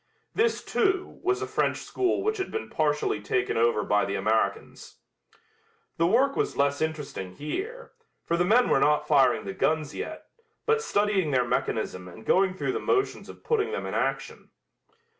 This, 0.33 0.63
too, 0.65 1.19
was 1.21 1.43
a 1.43 1.45
French 1.47 1.77
school 1.77 2.23
which 2.23 2.37
had 2.37 2.49
been 2.49 2.71
partially 2.71 3.21
taken 3.21 3.55
over 3.55 3.83
by 3.83 4.03
the 4.03 4.15
Americans. 4.15 4.95
The 5.97 6.07
work 6.07 6.35
was 6.35 6.57
less 6.57 6.81
interesting 6.81 7.33
here, 7.35 7.91
for 8.25 8.35
the 8.35 8.43
men 8.43 8.67
were 8.67 8.79
not 8.79 9.07
firing 9.07 9.45
the 9.45 9.53
guns 9.53 9.93
yet, 9.93 10.25
but 10.65 10.81
studying 10.81 11.29
their 11.29 11.45
mechanism 11.47 12.07
and 12.07 12.25
going 12.25 12.55
through 12.55 12.71
the 12.71 12.79
motions 12.79 13.29
of 13.29 13.43
putting 13.43 13.71
them 13.73 13.85
in 13.85 13.93
action. 13.93 14.49